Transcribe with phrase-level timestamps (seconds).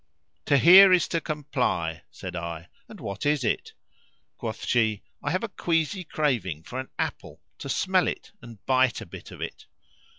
[0.47, 2.69] To hear is to comply," said I.
[2.89, 3.73] "And what is it?"
[4.39, 9.01] Quoth she, "I have a queasy craving for an apple, to smell it and bite
[9.01, 9.67] a bit of it."